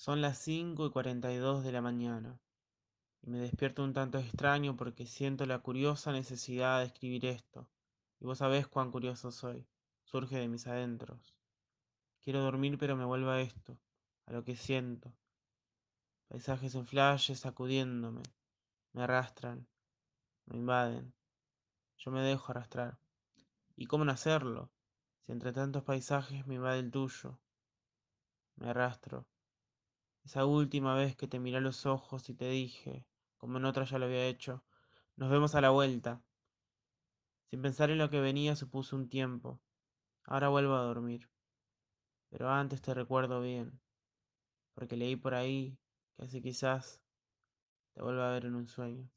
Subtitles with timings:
[0.00, 2.40] Son las cinco y cuarenta y dos de la mañana,
[3.20, 7.68] y me despierto un tanto extraño porque siento la curiosa necesidad de escribir esto,
[8.18, 9.66] y vos sabés cuán curioso soy,
[10.04, 11.36] surge de mis adentros.
[12.24, 13.78] Quiero dormir pero me vuelvo a esto,
[14.24, 15.12] a lo que siento.
[16.28, 18.22] Paisajes en flashes sacudiéndome,
[18.94, 19.68] me arrastran,
[20.46, 21.12] me invaden.
[21.98, 22.98] Yo me dejo arrastrar.
[23.76, 24.70] ¿Y cómo no hacerlo?
[25.26, 27.38] Si entre tantos paisajes me invade el tuyo.
[28.56, 29.26] Me arrastro.
[30.24, 33.06] Esa última vez que te miré a los ojos y te dije,
[33.36, 34.62] como en otra ya lo había hecho,
[35.16, 36.22] nos vemos a la vuelta.
[37.50, 39.60] Sin pensar en lo que venía supuse un tiempo.
[40.24, 41.28] Ahora vuelvo a dormir.
[42.28, 43.80] Pero antes te recuerdo bien,
[44.74, 45.76] porque leí por ahí
[46.14, 47.00] que así quizás
[47.92, 49.10] te vuelva a ver en un sueño.